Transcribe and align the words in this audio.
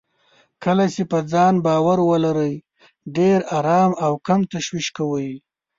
کله 0.63 0.85
چې 0.93 1.03
په 1.11 1.17
ځان 1.31 1.53
باور 1.65 1.97
ولرئ، 2.09 2.53
ډېر 3.17 3.37
ارام 3.57 3.91
او 4.05 4.13
کم 4.27 4.39
تشويش 4.53 4.87
کوئ. 4.97 5.29